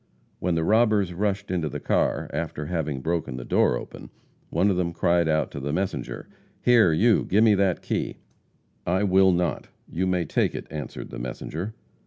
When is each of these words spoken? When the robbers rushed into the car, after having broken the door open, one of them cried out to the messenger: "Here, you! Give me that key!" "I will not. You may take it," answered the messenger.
When 0.39 0.55
the 0.55 0.63
robbers 0.63 1.13
rushed 1.13 1.51
into 1.51 1.69
the 1.69 1.79
car, 1.79 2.27
after 2.33 2.65
having 2.65 3.01
broken 3.01 3.37
the 3.37 3.45
door 3.45 3.77
open, 3.77 4.09
one 4.49 4.71
of 4.71 4.75
them 4.75 4.93
cried 4.93 5.27
out 5.27 5.51
to 5.51 5.59
the 5.59 5.71
messenger: 5.71 6.27
"Here, 6.59 6.91
you! 6.91 7.23
Give 7.23 7.43
me 7.43 7.53
that 7.53 7.83
key!" 7.83 8.17
"I 8.87 9.03
will 9.03 9.31
not. 9.31 9.67
You 9.87 10.07
may 10.07 10.25
take 10.25 10.55
it," 10.55 10.65
answered 10.71 11.11
the 11.11 11.19
messenger. 11.19 11.75